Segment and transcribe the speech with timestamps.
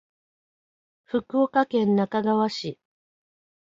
[1.03, 2.79] 福岡県那珂川市